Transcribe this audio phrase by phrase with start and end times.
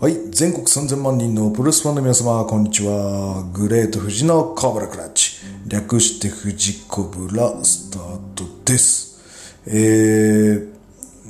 [0.00, 0.14] はい。
[0.30, 3.42] 全国3000万人のプロレスファンの皆様、こんにちは。
[3.52, 5.38] グレート富士のコブラクラッチ。
[5.66, 9.58] 略して富士コブラスタートです。
[9.66, 9.72] え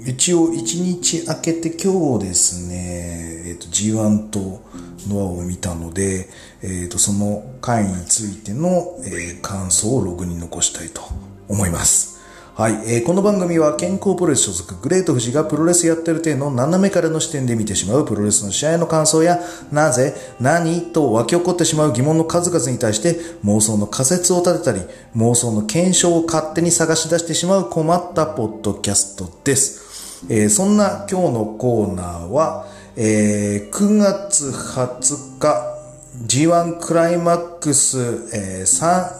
[0.03, 4.63] ー、一応1日明けて今日ですね、えっ、と G1 と
[5.09, 6.29] ノアを見たので、
[6.61, 11.01] えっ、とその回についての、えー感想をログに残したいと
[11.49, 12.18] 思います。
[12.59, 19.39] はい、えーこの番組は健康プロレス所属グレート富士がプロレスやってる体の斜めからの視点で見てしまうプロレスの試合の感想や
[19.71, 24.81] なぜ、何と湧き起こってしまう疑問の数々に対して妄想の仮説を立てたり
[25.15, 30.27] 妄想の検証を勝手に探し出してしまう困ったポッドキャストです。
[30.29, 32.67] えーそんな今日のコーナーは、
[32.97, 35.79] えー9月20日
[36.27, 38.01] G1 クライマックス、
[38.35, 39.15] えー、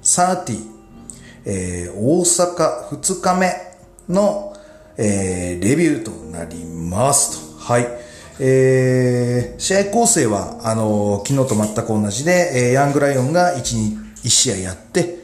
[0.00, 0.73] 30
[1.46, 3.52] えー大阪2日目
[4.08, 4.56] の、
[4.96, 7.58] えーレビューとなりますと。
[7.58, 7.86] はい。
[8.40, 13.60] えー試合構成は、あのー昨日と全く同じで、えーヤングライオンが 1,
[14.24, 15.18] 1試合やって、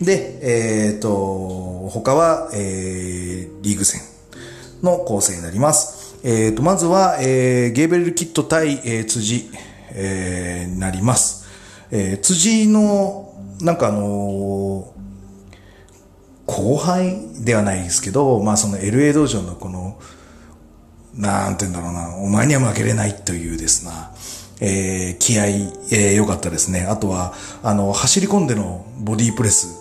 [0.00, 0.38] で、
[0.90, 4.00] えっ、と、他は、えーリーグ戦
[4.82, 6.16] の構成になります。
[6.24, 9.50] えっ、と、まずは、えーゲーベルキット対、えー辻、
[9.92, 11.46] えーになります。
[11.90, 14.95] えー辻の、なんかあのー
[16.66, 20.00] 後輩ではないですけど、まあその LA 道場のこの、
[21.14, 24.10] なんて言うんだろうな、お前には負けれないというですな、
[24.60, 26.80] えー気合、えー良かったですね。
[26.90, 29.76] あとは、あの、走り込んでのボディープレス、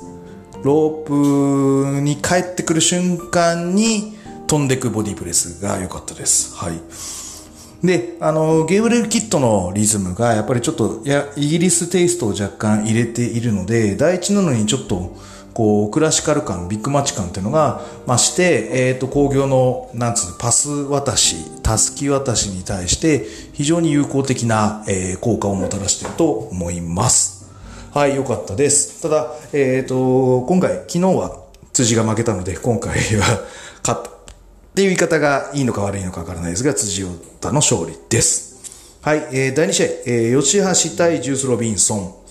[0.64, 6.56] ロープに帰ってくる瞬間に飛んでくボディープレスが良かったです。
[6.56, 6.80] はい。
[7.84, 15.16] で、あの、ゲーブレルキットのリズムがやっぱりちょっと、や、イギリステイストを若干入れているので、第一なのにちょっと、
[15.56, 27.50] こう、クラシカル感、ビッグマッチ感っていうのが増して、えっ、と、工業の、なんつうの、パス渡し、タスキ渡しに対して、非常に有効的な、えー効果をもたらしていると思います。
[27.94, 29.02] はい、良かったです。
[29.02, 31.38] ただ、えっ、と、今回、昨日は
[31.72, 33.40] 辻が負けたので、今回は
[33.82, 34.10] 勝った。
[34.10, 34.14] っ
[34.76, 39.00] ていう言い方がいいのか悪いのかわからないですが、辻太の勝利です。
[39.02, 40.58] はい、えー第2試合、えー吉
[40.92, 42.25] 橋対ジュース・ロビンソン。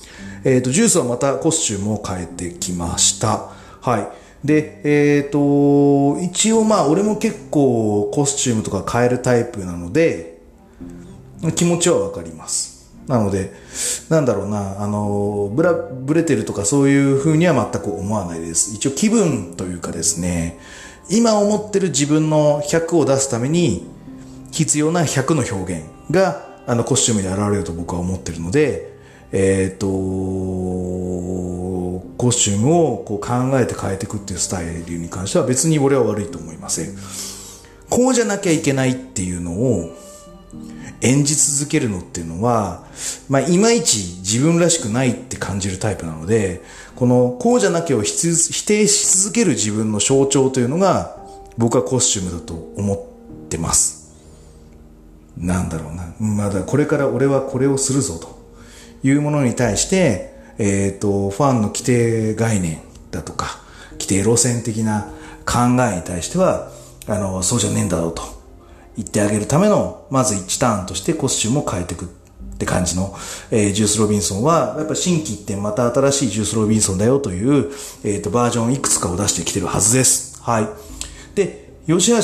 [0.45, 3.51] えっ、と、ジュースはまたコスチュームを変えてきました。
[3.81, 4.47] はい。
[4.47, 10.39] で、えっ、と、一応まあ、俺も結構コスチュームとか変えるタイプなので、
[11.57, 12.75] 気持ちはわかります。
[13.07, 13.53] なので、
[14.09, 18.75] なんだろうな、あの、ブラ、ブレてるとかそういう風には全く思わないです。
[18.75, 20.59] 一応気分というかですね、
[21.11, 23.87] 今思ってる自分の100を出すために
[24.53, 28.94] 必要な100の表現が、あの、コスチュームに現れると僕は思ってるので、
[29.37, 29.89] えっ、と、
[32.17, 36.95] コスチュームをこう考えて変えていくっていうスタイルに関しては別に俺は悪いと思いません。
[37.91, 39.91] こうじゃなきゃいけないっていうのを、
[41.01, 42.85] 演じ続けるのっていうのは、
[43.29, 46.63] まあ、いまいち自分らしくないって感じるタイプなので、
[46.95, 51.17] この、こうじゃなきゃを否定し続ける自分の象徴というのが、
[51.59, 54.15] 僕はコスチュームだと思ってます。
[55.37, 56.15] なんだろうな。
[56.21, 58.44] まだこれから俺はこれをするぞと
[59.05, 63.61] いうものに対して、えっ、と、ファンの規定概念だとか、
[63.93, 65.13] 規定路線的な
[65.45, 66.71] 考えに対しては、
[67.07, 68.23] あの、そうじゃねえんだろうと。
[68.97, 72.09] 言ってあげるための、まず1ターンとしてコスチュームを変えていくっ
[72.59, 73.15] て感じの、
[73.51, 77.71] えージュース・ロビンソンは、やっぱ新規一点また新しいジュース・ロビンソンだよという、
[78.05, 80.41] えっ、と、バージョンいくつかを出してきてるはずです。
[80.43, 80.69] はい。
[81.35, 82.17] で、吉橋、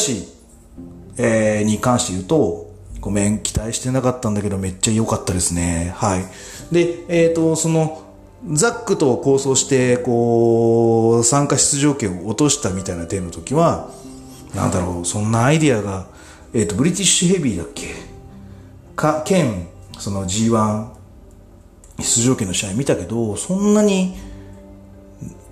[1.19, 2.69] えーに関して言うと、
[3.00, 5.93] ごめん、期待してなかったんだけど、めっちゃ良かったですね。
[5.97, 6.25] はい。
[6.71, 8.03] で、えっ、と、その、
[8.53, 13.91] ザックと構想して、こう、参加出場権を落としたみたいな点の時は、
[14.55, 16.06] なんだろう、そんなアイディアが、
[16.53, 17.94] えっ、と、ブリティッシュヘビーだっけ？
[18.97, 19.69] か、兼、
[19.99, 20.88] その G1
[22.00, 24.17] 出場権の試合見たけど、そんなに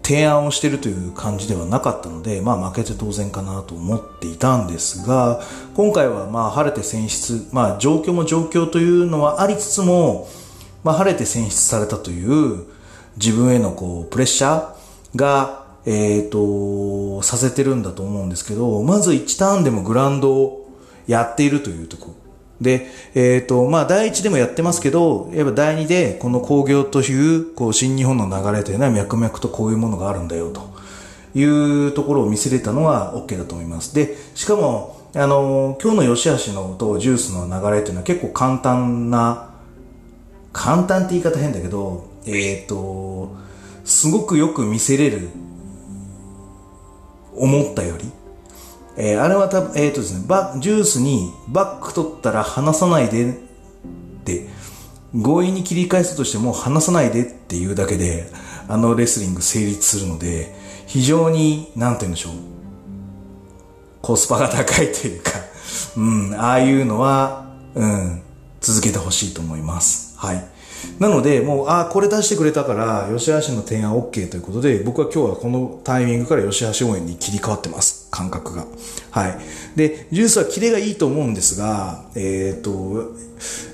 [0.08, 5.42] 提案をしてるという感じではなかったので、まあ負けて当然かなと思っていたんですが、
[5.74, 10.27] 今回はまあ晴れて選出、まあ状況も状況というのはありつつも、
[10.83, 12.65] まあ晴れて選出されたという
[13.18, 20.71] 自分へのこうプレッシャーが、えっ、と、させてるんだと思うんですけど、まず1ターンでもグラウンドを
[21.06, 22.28] やっているというところ。
[22.60, 30.69] で、えっ、と、まあ、第一でもやってますけど、やっぱ第二で、この工業という、こう、新日本の流れというのは脈々とこういうものがあるんだよ、と
[31.39, 33.95] いうところを見せれたのは OK だと思います。
[33.95, 39.51] で、しかも、あの、今日の吉橋のとジュースの流れというのは結構簡単な、
[40.53, 43.37] 簡単って言い方変だけど、えっ、と、
[43.84, 45.28] すごくよく見せれる、
[47.37, 48.10] 思ったより、
[49.00, 53.34] えー、あれはた、えっ、ー、とですね、バジュースにバック取ったら離さないでっ
[54.24, 54.48] て、
[55.15, 58.28] 強引に切り返すとしても離さないでっていうだけで、
[58.66, 60.53] あのレスリング成立するので、
[60.89, 62.33] 非常に、なんて言うんでしょう。
[64.03, 65.30] コスパが高いというか、
[65.97, 68.22] うん、ああいうのは、うん、
[68.60, 70.18] 続けてほしいと思います。
[70.18, 70.45] はい。
[70.98, 78.09] なので、もう、ああ、これ出してくれたから、吉橋の提案 OK ということで、僕は今日はこのタイミングから吉橋応援に切り替わってます。
[78.10, 78.66] 感覚が。
[79.10, 79.39] はい。
[79.77, 83.13] で、ジュースはキレがいいと思うんですが、えっ、ー、と、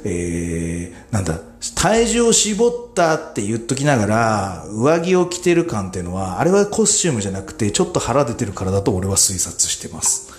[0.04, 1.40] えー、なんだ、
[1.74, 10.32] 体重を絞ったって言っときながら、上着を着てる感っていうのは、あれはコスチュームじゃなくて、ちょっと腹出てるからだと俺は推察してます。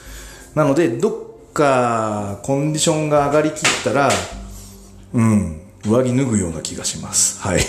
[0.53, 1.13] なので、どっ
[1.53, 4.09] かコンディションが上がりきったら、
[5.13, 7.39] うん、上着脱ぐような気がします。
[7.41, 7.61] はい。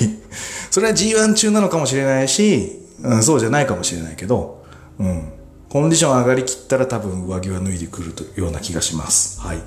[0.70, 4.64] それは G1 中なのかもしれないし、うん、そうじゃないかもしれないけど、
[4.98, 5.32] うん。
[5.68, 9.40] コンディション上がりきったら多分上着は脱いでくるというような気がします。
[9.40, 9.58] はい。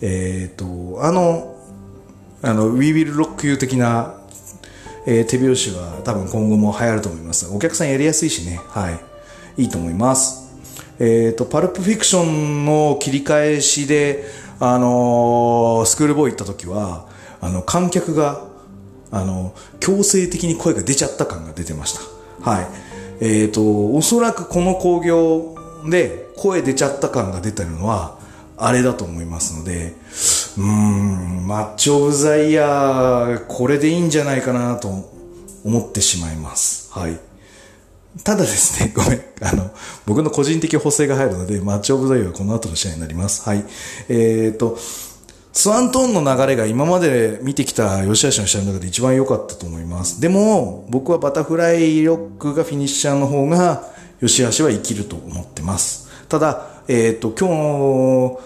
[0.00, 1.56] えっ、ー、と、あの、
[2.42, 4.14] あの、We Will Rock You 的な、
[5.06, 7.52] えー、手拍子は多分今後も流行ると思います。
[7.52, 8.60] お客さんやりやすいしね。
[8.68, 8.90] は
[9.56, 9.62] い。
[9.62, 10.42] いいと思います。
[10.98, 14.24] えっ、ー、と、パルプフィクションの切り返しで、
[14.60, 17.08] あのー、スクールボーイ行った時は、
[17.42, 18.46] あの、観客が、
[19.10, 22.50] あの、強制的に声が出ちゃった感が出てました。
[22.50, 22.66] はい。
[23.20, 25.56] えっ、ー、と、おそらくこの興行
[25.90, 28.18] で声出ちゃった感が出てるのは、
[28.56, 29.94] あれだと思いますので、
[30.56, 34.88] うーん、マッチオブザイヤー、これでいいんじゃないかなと
[35.64, 36.92] 思ってしまいます。
[36.92, 37.18] はい。
[38.24, 39.22] ただですね、 ごめん。
[39.40, 39.70] あの、
[40.06, 43.42] 僕の個人的補正が入るので、マッチオブザイヤーはこの後の試合になります。
[43.42, 43.64] はい。
[44.08, 44.78] えっ、ー、と、
[45.52, 50.20] スワントーンの流れが今まで見てきた吉橋の試合の中で一番良かったと思います。
[50.20, 53.84] でも、僕はバタフライロックがフィニッシャーの方が、
[54.20, 56.08] 吉橋は生きると思ってます。
[56.28, 58.40] ただ、えっ、ー、と、今日の、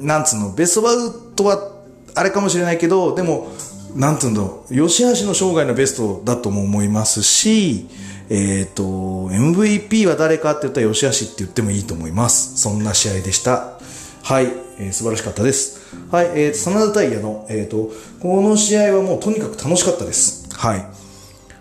[0.00, 1.72] なんつうの、ベストバウトは、
[2.14, 3.48] あれかもしれないけど、でも、
[3.94, 7.88] なんつうの、吉橋の生涯のベストだとも思いますし、
[8.28, 8.82] えっ、ー、と、
[9.30, 12.60] MVP は誰かって言ったら吉橋って言ってもいいと思います。
[12.60, 13.78] そんな試合でした。
[14.22, 14.46] はい、
[14.78, 15.85] えー、素晴らしかったです。
[16.10, 17.90] はい、えー、真田タイヤの、え、ー、と、
[18.20, 20.48] この試合はもうとにかく楽しかったです。
[20.56, 20.86] はい。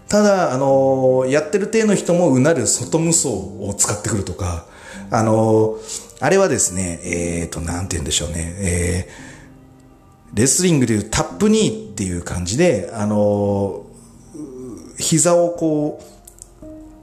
[0.07, 4.66] ただ、あのー、やってる体の人もうなる外無双を使ってくるとか、
[5.12, 13.86] あのー、あれはですね、えっ、と、なんて言うんでしょうね、えー、レスリングでいうタップニーっていう感じで、あの
[14.98, 16.16] 膝をこう、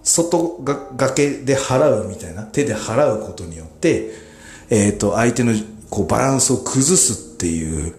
[0.04, 4.10] 外が崖で払うみたいな、手で払うことによって、
[4.70, 5.52] えっ、ー、と、相手の
[5.92, 7.94] こうバランスを崩すっていう、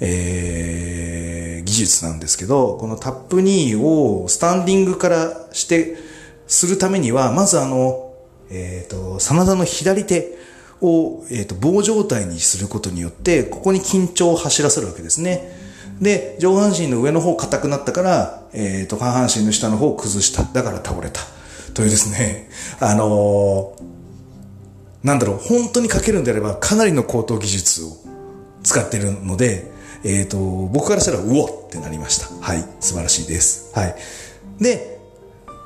[0.00, 5.96] えー、技術なんですけど、このタップ2をスタンディングからして、
[6.48, 8.12] するためには、まずあの、
[8.50, 10.36] えっ、ー、と、真田の左手
[10.80, 15.56] を、えっ、ー、と、棒状態にすることによって、ここに緊張を走らせるわけですね。
[16.00, 20.42] で、上半身の上の方硬くなったから、えっ、ー、と、下半身の下の方を崩した。
[20.42, 21.20] だから倒れた。
[21.72, 24.01] というですね、あのー
[25.02, 27.88] なんだろう、本当に書けるんであれば、かなりの高等技術を
[28.62, 29.70] 使ってるので、
[30.04, 32.28] えっ、ー、と、僕からしたら、うおってなりました。
[32.40, 32.64] はい。
[32.80, 33.72] 素晴らしいです。
[33.74, 33.96] はい。
[34.60, 35.00] で、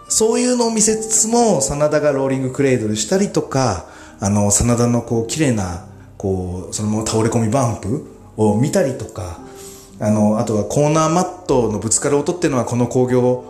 [0.09, 3.87] そういうのを見せつつも、真田がローリングクレードルしたりとか、
[4.21, 9.41] あの、真田のこう、綺麗な、こう、そのまま倒れ込みバンプを見たりとか、
[9.99, 13.45] あの、あとはコーナーマットのぶつかる音っていうのは、この工業、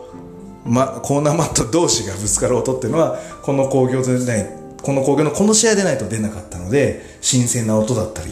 [0.65, 8.31] ま、コーナーマット同士がぶつかる音っていうのは、この工業でね、この工業のこの試合でないと出なかったので、新鮮な音だったり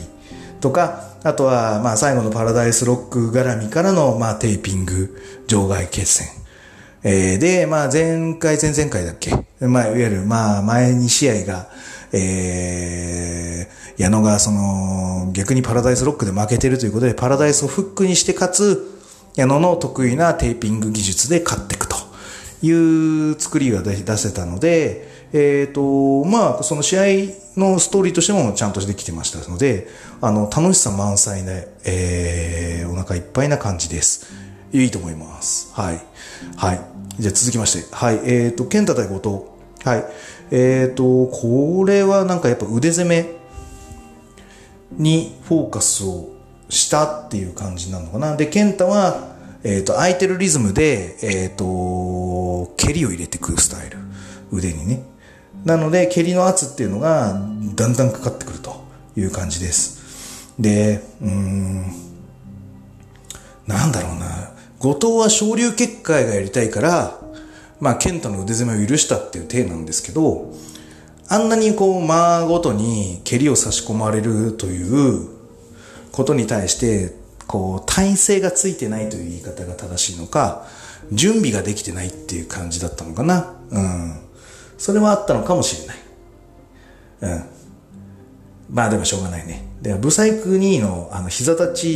[0.61, 6.28] とか、あとは、まあ最後のパラダイスロック絡みからの、まあテーピング、場外決戦。
[7.02, 9.32] えー、で、まあ前回、前々回だっけ？
[9.66, 11.68] まあいわゆる、まあ前2試合が、
[12.12, 18.92] えー、矢野がその、逆にパラダイスロックで負けてるということで、パラダイスをフックにして、かつ、
[19.34, 21.96] 矢野の得意なテーピング技術で勝っていくと
[22.62, 22.70] い
[23.32, 27.04] う作りが出せたので、えっ、ー、と、まあ、その試合
[27.56, 29.88] のストーリーとしてもちゃんとできてましたので、
[30.20, 34.32] あの、楽しさ満載で、えー、お腹いっぱいな感じです。
[34.72, 35.72] いいと思います。
[35.74, 36.00] はい。
[36.56, 36.80] はい。
[37.18, 37.94] じゃあ続きまして。
[37.94, 38.20] はい。
[38.24, 39.88] えっ、ー、と、健太対後藤。
[39.88, 40.04] はい。
[40.52, 43.26] えっ、ー、と、これはなんかやっぱ腕攻め
[44.92, 46.28] にフォーカスを
[46.68, 48.36] したっていう感じなのかな。
[48.36, 53.98] で、健太は、えっ、ー、と、空いてるリズムで、えっ、ー、と、蹴りを入れてくるスタイル。
[54.52, 55.13] 腕にね。
[55.64, 57.40] なので、蹴りの圧っていうのが
[57.75, 58.85] だんだんかかってくると
[59.16, 60.52] いう感じです。
[60.59, 61.85] で、うーん、
[63.66, 64.52] なんだろうな。
[64.78, 67.18] 後藤は昇竜結界がやりたいから、
[67.80, 70.52] まあ、健太の腕攻めを許したっていう体なんですけど、
[71.28, 75.28] あんなにこう間ごとに蹴りを差し込まれるという
[76.12, 77.14] ことに対して、
[77.47, 80.66] こう体勢がついてないという言い方が正しいのか、
[81.12, 83.54] 準備ができてないっていう感じだったのかな。
[83.71, 84.23] うん。
[84.78, 85.96] それはあったのかもしれない。
[87.22, 87.44] うん。
[88.70, 89.66] まあでもしょうがないね。
[89.82, 91.86] で、ブサイク2のあの膝立ち、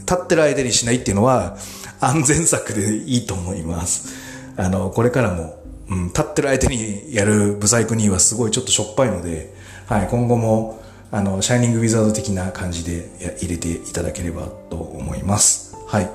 [0.00, 1.56] 立ってる間にしないっていうのは
[2.00, 4.14] 安全策でいいと思います。
[4.56, 9.54] あの、これからも、うん、立ってる相手にやるブサイク2はすごいちょっとしょっぱいので、
[9.86, 13.08] はい、今後も、あの、シャイニングウィザード的な感じで
[13.40, 15.76] 入れていただければと思います。
[15.86, 16.10] はい。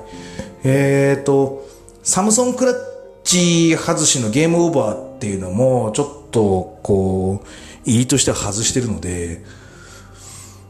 [0.62, 1.66] えーと、
[2.02, 2.93] サムソンクラッ
[3.76, 7.48] 外しのゲームオーバーっていうのも、ちょっと、こう、
[7.84, 9.42] 入りとしては外してるので、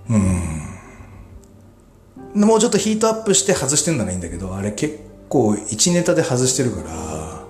[0.08, 0.74] うん。
[2.34, 7.44] もうちょっとヒートアップして外してんならいいんだけど、あれ結構1ネタで外してるから、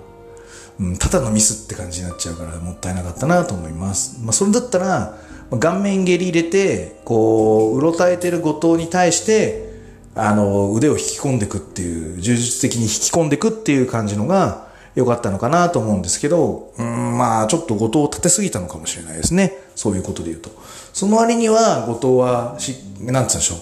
[0.79, 4.19] うん、ただのミスって感じになっちゃうからもったいなかったなと思います。
[4.21, 5.17] まあ、それだったら、
[5.59, 9.73] 顔面蹴り入れて、こう、うろたえてる後藤に対して、
[10.15, 19.53] あの、腕を引き込んでくっていう、充実的に引き込んでくっていう感じのが良かったのかなと思うんですけど、うん、まあ、ちょっと後藤を立てすぎたのかもしれないですね。
[19.75, 20.49] そういうことで言うと。
[20.93, 23.57] その割には、後藤はし、なんつうんでしょう。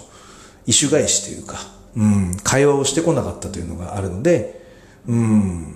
[0.68, 1.58] 異種返しというか、
[1.98, 4.64] うん、会話をしてこなかったというのがあるので、
[5.08, 5.76] うん、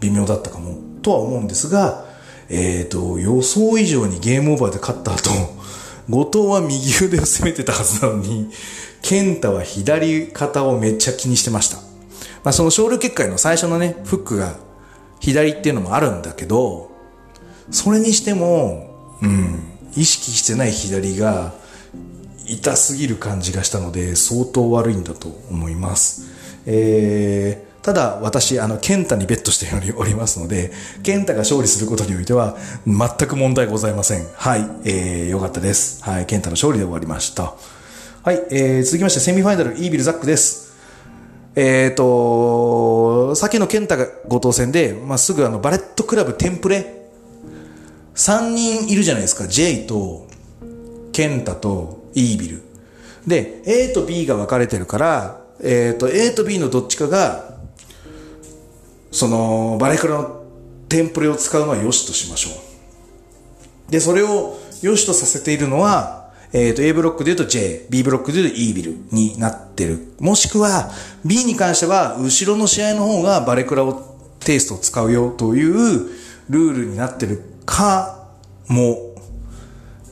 [0.00, 2.04] 微妙だったかも、とは思うんですが、
[2.48, 5.30] えっ、ー、と、予想以上にゲームオーバーで勝った後、
[6.08, 8.50] 後藤は右腕を攻めてたはずなのに、
[9.02, 11.78] 健太は左肩をめっちゃ気にしてました。
[12.44, 14.54] まあ、その昇竜結界の最初のね、フックが
[15.20, 16.90] 左っていうのもあるんだけど、
[17.70, 19.62] それにしても、うん、
[19.96, 21.54] 意識してない左が
[22.46, 26.26] 痛すぎる感じがしたので、相当悪いんだと思います。
[26.66, 32.56] えー、ただ私、あの、ケンタにベットしておりますので、ケンタが勝利することにおいては、
[32.86, 34.26] 全く問題ございません。
[34.34, 36.02] はい、えー、よかったです。
[36.04, 37.54] はい、ケンタの勝利で終わりました。
[38.22, 40.65] はい、えー、続きまして、セミファイナル、イービルザックです。
[41.56, 47.08] えっ、ー、と、さっきのケンタが後藤戦で、まあ、すぐあの、バレットクラブテンプレ、
[48.14, 49.48] 3人いるじゃないですか。
[49.48, 50.28] J と、
[51.12, 52.62] ケンタと、イービル。
[53.26, 57.56] で、A と B が分かれてるから、えっ、ー、と、A と B のどっちかが、
[59.10, 60.42] その、バレクラの
[60.90, 62.50] テンプレを使うのは良しとしましょ
[63.88, 63.90] う。
[63.90, 66.15] で、それを良しとさせているのは、
[66.52, 70.14] えっ、ー、と、A ブロックで言うと J、B ブロックで言うと E ビルになってる。
[70.20, 70.90] もしくは、
[71.24, 76.10] B に関しては、後ろの試合の方がバレクラをテイストを使うよという
[76.48, 78.28] ルールになってるか
[78.68, 79.14] も、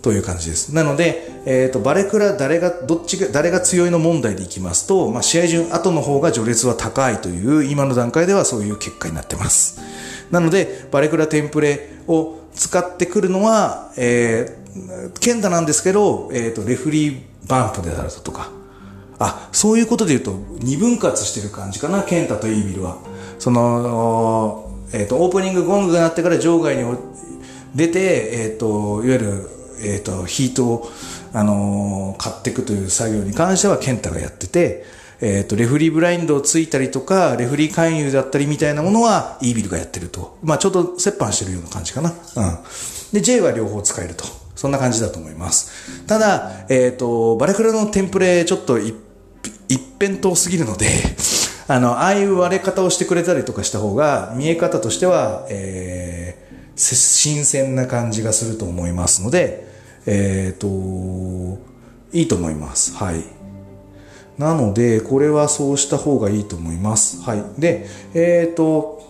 [0.04, 0.74] という感じです。
[0.74, 9.80] なので、えっ、ー、と、バレクラ誰が、どっちが、誰が強いの問題でいきますと、まあ、試合順後の方が序列は高いという、今の段階ではそういう結果になってます。
[10.30, 14.63] なので、バレクラテンプレを使ってくるのは、えー、
[15.20, 18.50] ケンタなんですけど、えっ、ー、と、レフリーバンプであるとか、
[19.18, 22.98] あ、そういうことで言うと、二分割してる感じかな、ケンタとイービルは。
[23.38, 26.84] その、えっ、ー、と、オープニングゴングが鳴ってから場外に
[27.74, 29.50] 出て、えっ、と、いわゆる、
[29.82, 30.90] えっ、と、ヒートを、
[31.32, 34.84] あの、買っていくという作業に関しては健太がやってて、
[35.20, 40.38] えっ、と、レフリーブラインドをついたりとか、レフリー勧誘だったりみたいなものは、イービルがやってると。
[40.42, 42.10] まあ、ちょうど折半してるような感じかな。
[42.10, 42.58] うん。
[43.12, 44.43] で、J は両方使えると。
[44.54, 46.04] そんな感じだと思います。
[46.06, 48.94] ただ、えっ、ー、と、バレクラのテンプレ、ちょっと一
[50.00, 50.86] 辺倒すぎるので、
[51.66, 59.66] あの、ああいう割れ方をしてくれたりとかした方が、見え方としては、えー、新鮮な感じがすると思いますので、
[60.06, 61.58] えっ、ー、と、
[62.12, 62.94] いいと思います。
[62.94, 63.24] はい。
[64.38, 67.22] なので、これはそうした方がいいと思います。
[67.22, 67.42] はい。
[67.58, 69.02] で、えっ、ー、と、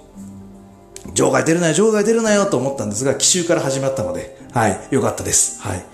[1.14, 5.60] 場外出るなよ、場外出るなよと思ったんですが、奇襲から始まったので、はい、よかったです。
[5.60, 5.84] はい。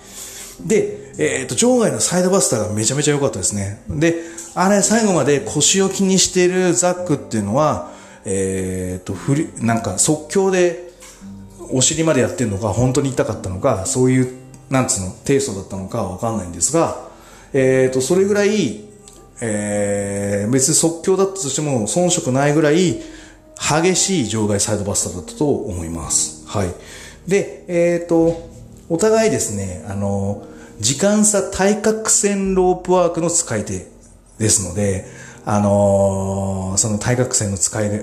[0.65, 3.81] で、えっ、ー、と、場外のサイドバスターがめちゃめちゃ良かったですね。
[3.89, 4.15] で、
[4.55, 7.91] あれ、最後まで腰を気にしてるザックっていうのは、
[8.23, 10.91] えっ、ー、と、振り、なんか即興で
[11.71, 14.41] お尻までやってるのか、本当に痛かったのか、そういう
[14.71, 17.09] なんつうの、テイストだったのかわかんないんですが、
[17.53, 18.85] えっ、ー、と、それぐらい、
[19.41, 23.01] えー、別に即興だったとしても遜色ないぐらい
[23.57, 26.47] 激しい場外サイドバスターだったと思います。
[26.47, 26.73] はい。
[27.27, 28.49] で、えっ、ー、と、
[28.91, 30.45] お互いですね、あの、
[30.81, 33.87] 時間差対角線ロープワークの使い手
[34.37, 35.05] ですので、
[35.45, 37.95] あのー、その対角線の使い道、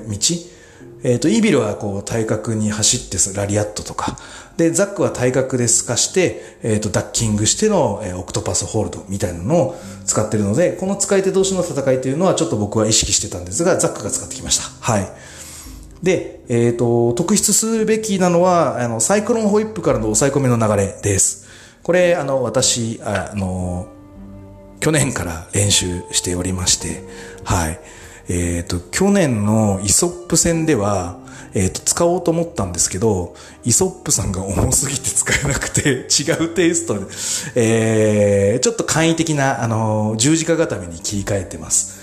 [1.05, 4.17] えっ、ー、と、イービルはこう対角に走ってラリアットとか、
[4.57, 9.77] で、ザックは対角で透かして、えっ、ー、と、ダッキングしての、え、オクトパスホールドみたいなのを
[10.07, 14.65] 使ってるので、この使い手同士の戦いというのはちょっと僕は意識してたんですが、ザックが使ってきました。
[14.81, 15.13] はい。
[16.03, 21.49] で、えっ、ー、と、特筆するべきなのは、あの、サイクロンホイップからの抑え込みの流れです。
[21.83, 23.89] これ、あの、私、あの、
[24.81, 27.03] 去年から練習しておりまして、
[27.45, 27.81] はい。
[28.29, 31.19] えっ、ー、と、去年のイソップ戦では、
[31.55, 37.07] えっ、ー、と、使おうと思ったんですけど、イソップさんが重すぎて使えなくて、 違うテイストで、
[37.55, 41.98] えー、ちょっと簡易的な、あの、十字架固めに切り替えてます。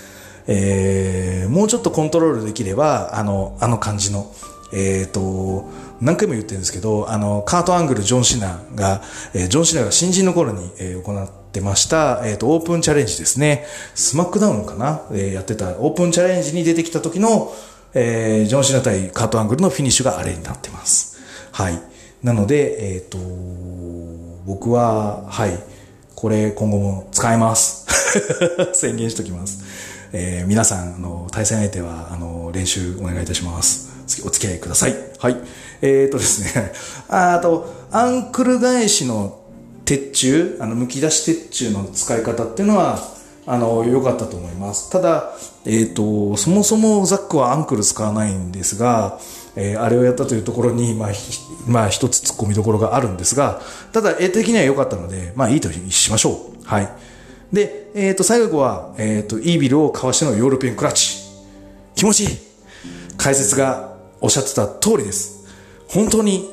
[0.48, 4.32] えー、もうちょっとコントロールできれば、あの、あの感じの、
[4.72, 5.68] えっ、ー、と、
[6.00, 9.02] 何回も言ってるんですけど、あの、カートアングル、ジョン・シナが、
[9.34, 13.66] えー、ジョン・シナが新人の頃に、えー、行ってました、えっ、ー、と、オープンチャレンジですね。
[13.94, 17.52] スマックダウンかな、えー、やってた、オープンチャレンジに出てきた時の、
[17.94, 21.18] えー、ジョン・シナ対カートアングルのフィニッシュがあれになってます。
[21.52, 21.80] はい。
[22.22, 23.18] なので、えっ、ー、と、
[24.46, 25.58] 僕は、はい、
[26.14, 27.86] これ今後も使えます。
[28.74, 29.64] 宣言しときます。
[30.18, 34.22] えー、皆さん、あの、対戦相手は、あの、練習お願いいたします。
[34.26, 34.94] お付き合いください。
[35.18, 35.36] はい。
[35.82, 36.72] え、ー、とですね、
[37.08, 39.40] あと、アンクル返しの
[39.84, 42.98] 鉄柱、あの、剥き出し鉄柱の使い方っていうのは、
[43.46, 44.90] あの、良かったと思います。
[44.90, 45.34] ただ、
[45.66, 49.18] えっ、ー、と、そもそもザックはアンクル使わないんですが、
[49.54, 51.10] えー、あれをやったというところに、まあ、
[51.66, 53.60] まあ、一つ突っ込みどころがあるんですが、
[53.92, 56.64] ただ、絵的には良かったので、まあ、いいとしましょう。
[56.64, 56.88] はい。
[57.52, 61.18] で、えっ、ー、と、最後は、えっ、と、イービルをかわしてのヨーロピアンクラッチ。
[61.94, 62.28] 気持ちいい
[63.16, 65.46] 解説がおっしゃってた通りです。
[65.88, 66.48] 本当に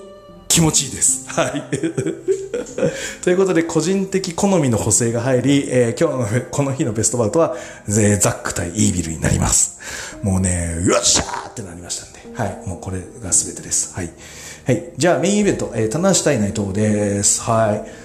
[0.48, 1.30] 気持ちいいです。
[1.32, 1.64] はい。
[3.24, 7.56] ということで、個人的好みの補正が入り、えー、今日の、この日のベストバウトは、
[7.88, 9.80] ザック対イービルになります。
[10.22, 12.64] もうね、よっしゃーってなりましたんで、はい。
[12.68, 13.94] もうこれが全てです。
[13.96, 14.12] はい。
[14.66, 14.94] はい。
[14.96, 17.42] じゃあ、メインイベント、えー、棚橋対内藤です。
[17.42, 18.03] はい。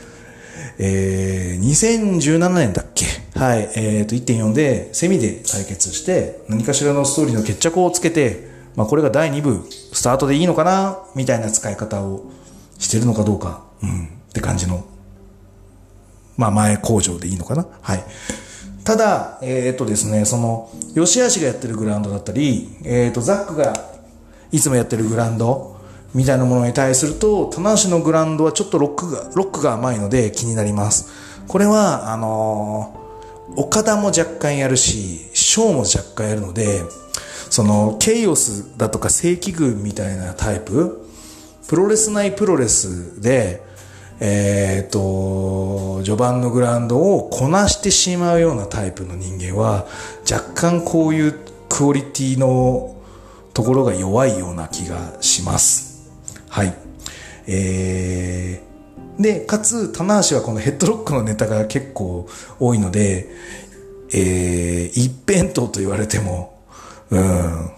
[0.81, 3.05] えー、2017年だっけ？
[3.39, 3.69] はい。
[3.75, 10.99] えっ、ー、と、1.4で、セミで対決して、何かしらのストーリーの決着をつけて、まあ、これが第2部、スタートでいいのかな？
[11.17, 12.31] みたいな使い方を
[12.79, 14.85] してるのかどうか、うん、って感じの、
[16.37, 17.67] まあ前工場でいいのかな？
[17.83, 18.05] はい。
[18.85, 23.73] ただ、えっ、ー、とですね、その、吉橋がやってるグラウンドだったり、えっ、ー、と、ザックが
[24.53, 25.78] いつもやってるグラウンド
[26.15, 31.09] みたいなものに対すると、棚橋のグラウンドはちょっとロックが、ロックが甘いので気になります。
[31.47, 36.83] これは、あのー、岡田も若干やるし、ショーも若干やるので、
[37.51, 41.09] その、ケイオスだとか正規軍みたいなタイプ
[41.69, 43.63] プロレス内プロレスで、
[44.21, 49.87] えっ、と、序盤のグラウンドをこなしてしまうようなタイプの人間は、
[50.31, 51.35] 若干こういう
[51.69, 52.97] クオリティの
[53.53, 55.88] ところが弱いような気がします。
[56.49, 56.75] はい。
[57.47, 62.29] えー、で、かつ、棚橋はこのヘッドロックのネタが結構
[62.61, 63.29] 多いので、
[64.13, 66.59] えー、一辺倒と言われても、
[67.11, 67.71] うん、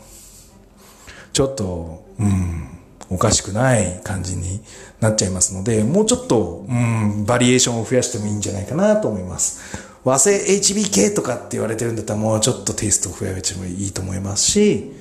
[1.33, 2.69] ちょっと、うん、
[3.11, 4.61] おかしくない感じに
[5.01, 9.91] なっちゃいますので、もうちょっと、うん、バリエーションを増やしてもいいんじゃないかなと思います。
[10.05, 14.93] 和製 HBK とかって言われてるんだったらもうちょっとテイストを増やしてもいいと思いますし、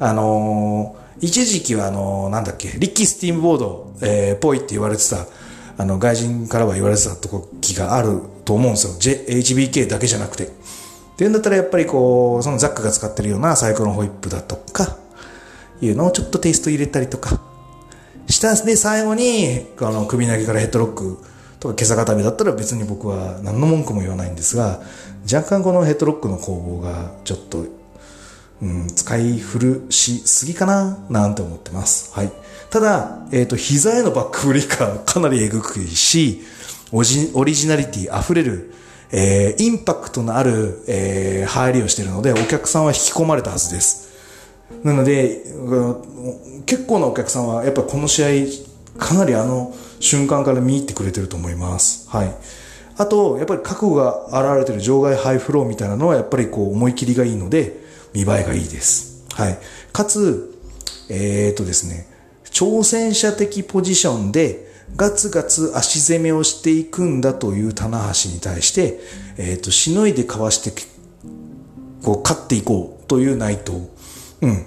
[0.00, 5.26] あの、一時期はあの、なんだっけ、リッキー・スティームボード、えー、ぽいって言われてた、
[5.76, 8.94] あの、外人からは言われてた時があると思うんですよ。
[8.98, 10.44] J、HBK だけじゃなくて。
[10.44, 10.48] っ
[11.16, 14.96] ていうんだったらやっぱりこう、そのザックが使ってるようなサイクロンホイップだとか、
[15.80, 17.40] いうのをちょっとテイスト入れたりとか、
[18.28, 21.18] したで最後に、あの、首投げからヘッドロック
[21.60, 24.80] とか今朝固めだったら別に僕は何の文句も言わないんですが、
[25.32, 27.64] 若干このヘッドロックの攻防がちょっと、
[28.60, 32.12] うん、使い古しすぎかななんて思ってます。
[32.14, 32.32] はい。
[32.70, 36.42] ただ、えっ、ー、と、膝へのバックブリカー かなりえぐくいし、
[36.92, 37.02] オ
[37.44, 38.72] リジナリティ溢れる、
[39.12, 44.08] えー、インパクトのある、えー、入りをしているので、お客さんは引き込まれたはずです。
[44.82, 45.42] なので、
[46.66, 48.28] 結構なお客さんはやっぱこの試合、
[48.98, 52.06] かなりあの瞬間から見入ってくれてると思います。
[52.08, 52.34] はい。
[52.96, 57.87] あと、やっぱり覚悟が現れてる場外ハイフローみたいなのはやっぱりこう思い切りがいいので、
[58.18, 59.24] 見栄えがいいです。
[59.34, 59.58] はい。
[59.92, 60.58] かつ、
[61.08, 62.08] えー、とですね、
[62.44, 68.98] 挑戦者的ポジションでガツガツ足攻めをしていくんだという棚橋に対して、
[69.36, 70.72] えー、と、しのいでかわして、
[72.02, 73.88] こう、勝っていこうという内藤。
[74.40, 74.66] うん。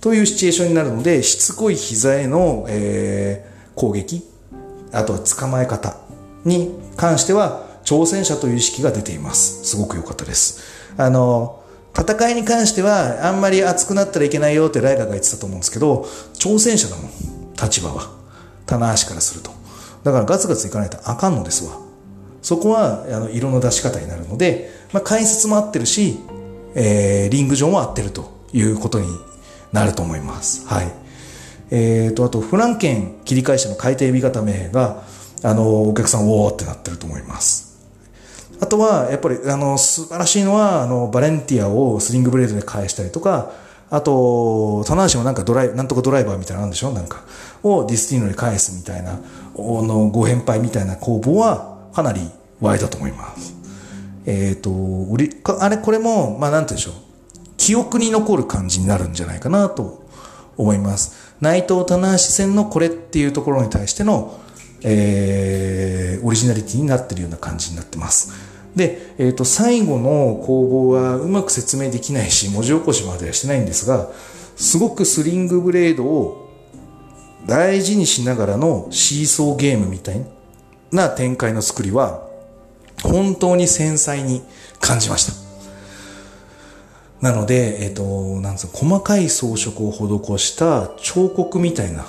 [0.00, 4.22] というシチュエーションになるので、しつこい膝への、えー、攻撃、
[4.92, 5.98] あとは捕まえ方
[6.44, 9.64] に関しては、挑戦者という意識が出ています。
[9.64, 10.60] すごく良かったです。
[10.96, 11.62] あの、
[11.98, 16.02] 戦いに関しては、あんまり熱くなったらいけないよってライガーが言ってたと思うんですけど、
[16.34, 17.10] 挑戦者だもん。
[17.54, 18.10] 立場は。
[18.66, 19.50] 棚橋からすると。
[20.04, 21.78] だからガツガツいかないとあかんのですわ。
[22.42, 26.18] そこは、あの、色の出し方になるので、まあ、解説も合ってるし、
[26.74, 29.06] えー、リング上も合ってるということに
[29.72, 30.66] なると思います。
[30.66, 30.92] はい。
[31.70, 35.02] えーと、あと、フランケン切り返しの海底味方名が、
[35.42, 37.65] あの、お客さん、おーってなってると思います。
[38.60, 43.52] あとは、やっぱり、あの、素晴らしいのは、あの、バレンティアをスリングブレードで返したりとか、
[43.90, 46.90] あと、棚橋もなんかドライ、なんとかドライバーみたいなのんでしょ？
[46.90, 47.22] なんか、
[47.62, 49.20] をディスティーノに返すみたいな、
[49.56, 52.20] の、ご返敗みたいな攻防は、かなり
[52.60, 53.54] 湧いたと思います。
[54.26, 57.06] えっ、ー、と、売り、あれ、これも、まあ、なんて言うんでしょう。
[57.56, 60.04] 記憶に残る感じになるんじゃないかなと
[60.56, 61.34] 思います。
[61.40, 64.40] 内藤棚橋戦のこれっていうところに対しての、
[64.88, 68.32] えー、オリジナリティになってるような感じになってます。
[68.76, 74.10] で、えっ、ー、と、最後の攻防はうまく説明できないし、文字起こしまではしてないんですが、
[74.54, 76.50] すごくスリングブレードを
[77.46, 80.24] 大事にしながらのシーソーゲームみたい
[80.92, 82.28] な展開の作りは、
[83.02, 84.42] 本当に繊細に
[84.80, 85.32] 感じました。
[87.20, 92.06] なので、えっ、ー、と、なんつう細かい装飾を施した彫刻みたいな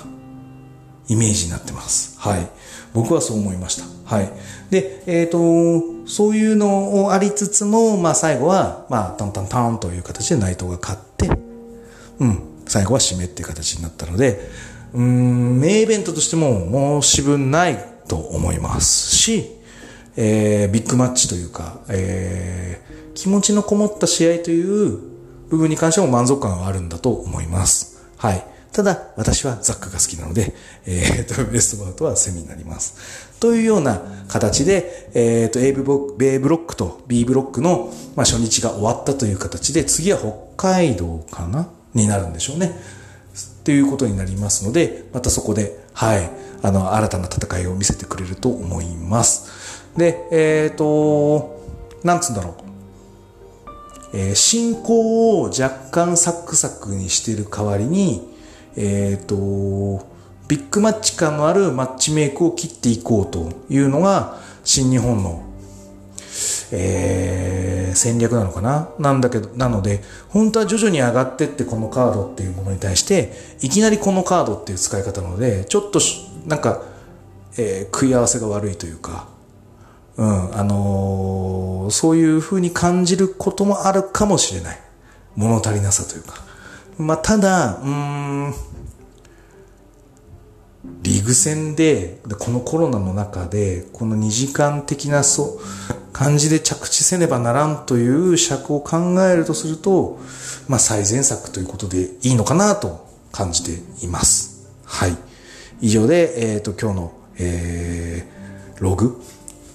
[1.08, 2.18] イメージになってます。
[2.18, 2.48] はい。
[2.94, 4.16] 僕はそう思いました。
[4.16, 4.30] はい。
[4.70, 11.28] で、えっ、ー、と、そういうのをありつつも、まあ最後は、まあ、タンタンタンという形で内藤が勝って、
[12.18, 14.40] うん、最後は締めっていう形になったので、
[14.94, 19.44] うん、名イベントとしても申し分ないと思いますし、
[20.16, 24.98] えー、ビッグマッチというか、えー、気持ちのこもった試合という
[25.48, 28.04] 部分に関しても満足感はあるんだと思います。
[28.16, 28.44] はい。
[28.78, 30.54] ただ、私はザックが好きなので、
[30.86, 33.34] えっ、ー、と、ベストバウトはセミになります。
[33.40, 41.68] というような形で、えっ、ー、と、A ブロックと B ブロックの、まあ、初日が終わったという形で、次は北海道かな？
[41.92, 42.70] になるんでしょうね。
[43.64, 46.30] ということになりますので、またそこで、はい、
[46.62, 49.88] あの、新たな戦いを見せてくれると思います。
[49.96, 51.64] で、えっ、ー、と、
[52.04, 52.54] なんつうんだろう。
[54.16, 58.27] えー、進行を若干サクサクにしている代わりに、
[58.80, 60.06] えっ、ー、と、
[60.46, 65.42] ビッグマッチ感のあるマッチメイクを切っていこうというのが、新日本の、
[66.70, 68.90] えー、戦略なのかな？
[68.98, 75.98] なんだけど、なので、本当は徐々に上がってってこのカードっていうものに対して、いきなりこのカードっていう使い方なので、ちょっと、
[76.46, 76.82] なんか、
[77.56, 79.26] えー、食い合わせが悪いというか、
[80.16, 84.80] うん、あのー、そういう風に感じることもあるかもしれない。
[85.34, 86.34] 物足りなさというか。
[86.98, 88.54] まあ、ただ、うーん、
[91.02, 95.60] リーグ戦で、このコロナの中で、この2時間的なそ、
[96.12, 100.18] 感じで着地せねばならんという尺を考えるとすると、
[100.66, 104.68] まあ、最善策ということでいいのかなと感じています。
[104.84, 105.16] はい。
[105.80, 109.22] 以上で、えっ、ー、と、今日の、えー、ログ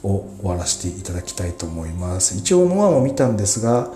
[0.04, 2.38] を終わらせていただきたいと思います。
[2.38, 3.90] 一応ノアも見たんですが、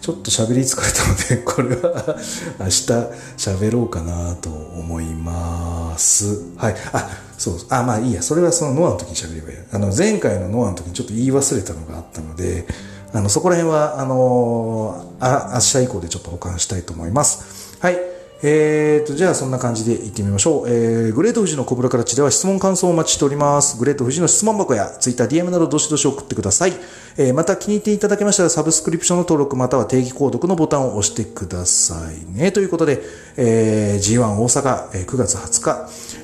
[0.00, 2.16] ちょっと喋り疲れたので、 これは
[2.58, 2.92] 明日
[3.36, 6.42] 喋ろうかなと思います。
[6.56, 6.76] はい。
[6.92, 7.58] あ、そう。
[7.68, 8.22] あ、まあいいや。
[8.22, 9.58] それはそのノアの時に喋ればいい。
[9.70, 12.66] あの、前回のノアの時にちょっと言い忘れたのがあったので、
[13.12, 17.76] あの、そこら辺は、あのあ、明日以降でちょっと保管したいと思います。
[17.80, 18.09] はい。
[18.42, 20.68] えーと、じゃあそんな感じで行ってみましょう。
[20.68, 23.78] えー、グレート富士のコブラからちでは質問感想をお待ちしております。
[23.78, 26.72] グレート富士の質問箱や Twitter、DM などどしどし送ってください。
[27.18, 32.50] えー、また気に入っていただけましたらサブスクリプションの登録または定期購読のボタンを押してくださいね。
[32.50, 33.02] ということで、
[33.36, 35.62] えー、G1 大阪、えー、9月20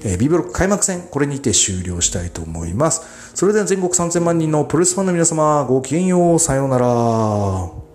[0.02, 3.02] 日、えー、B ブロック開幕戦、これにて終了したいと思います。
[3.35, 7.86] それでは全国3000万人のプロレスファンの皆様、ごきげんよう、さようなら。